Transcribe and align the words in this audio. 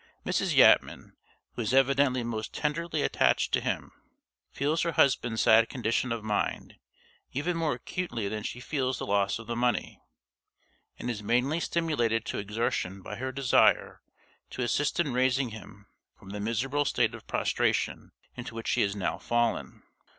Mrs. 0.25 0.55
Yatman, 0.55 1.11
who 1.53 1.61
is 1.61 1.75
evidently 1.75 2.23
most 2.23 2.55
tenderly 2.55 3.03
attached 3.03 3.51
to 3.51 3.61
him, 3.61 3.91
feels 4.51 4.81
her 4.81 4.93
husband's 4.93 5.43
sad 5.43 5.69
condition 5.69 6.11
of 6.11 6.23
mind 6.23 6.79
even 7.33 7.55
more 7.55 7.73
acutely 7.75 8.27
than 8.27 8.41
she 8.41 8.59
feels 8.59 8.97
the 8.97 9.05
loss 9.05 9.37
of 9.37 9.45
the 9.45 9.55
money, 9.55 10.01
and 10.97 11.11
is 11.11 11.21
mainly 11.21 11.59
stimulated 11.59 12.25
to 12.25 12.39
exertion 12.39 13.03
by 13.03 13.15
her 13.17 13.31
desire 13.31 14.01
to 14.49 14.63
assist 14.63 14.99
in 14.99 15.13
raising 15.13 15.49
him 15.49 15.85
from 16.17 16.29
the 16.31 16.39
miserable 16.39 16.83
state 16.83 17.13
of 17.13 17.27
prostration 17.27 18.11
into 18.35 18.55
which 18.55 18.71
he 18.71 18.81
has 18.81 18.95
now 18.95 19.19
fallen. 19.19 19.83